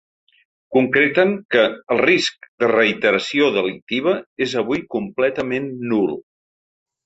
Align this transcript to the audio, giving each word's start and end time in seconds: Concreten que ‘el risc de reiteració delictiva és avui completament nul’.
Concreten 0.77 1.33
que 1.55 1.65
‘el 1.97 2.01
risc 2.07 2.49
de 2.65 2.71
reiteració 2.73 3.53
delictiva 3.61 4.17
és 4.49 4.59
avui 4.65 4.85
completament 4.99 5.73
nul’. 5.95 6.21